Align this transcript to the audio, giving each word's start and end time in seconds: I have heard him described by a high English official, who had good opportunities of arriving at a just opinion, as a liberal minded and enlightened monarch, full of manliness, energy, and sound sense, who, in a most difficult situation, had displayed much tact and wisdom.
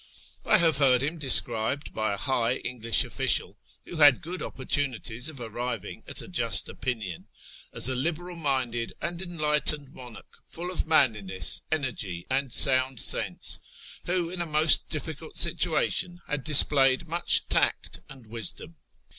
I 0.47 0.57
have 0.57 0.77
heard 0.77 1.03
him 1.03 1.19
described 1.19 1.93
by 1.93 2.11
a 2.13 2.17
high 2.17 2.55
English 2.55 3.03
official, 3.03 3.59
who 3.85 3.97
had 3.97 4.23
good 4.23 4.41
opportunities 4.41 5.29
of 5.29 5.39
arriving 5.39 6.03
at 6.07 6.23
a 6.23 6.27
just 6.27 6.67
opinion, 6.67 7.27
as 7.71 7.87
a 7.87 7.93
liberal 7.93 8.35
minded 8.35 8.93
and 8.99 9.21
enlightened 9.21 9.93
monarch, 9.93 10.39
full 10.47 10.71
of 10.71 10.87
manliness, 10.87 11.61
energy, 11.71 12.25
and 12.31 12.51
sound 12.51 12.99
sense, 12.99 13.59
who, 14.07 14.31
in 14.31 14.41
a 14.41 14.47
most 14.47 14.89
difficult 14.89 15.37
situation, 15.37 16.21
had 16.25 16.43
displayed 16.43 17.07
much 17.07 17.47
tact 17.47 17.99
and 18.09 18.25
wisdom. 18.25 18.77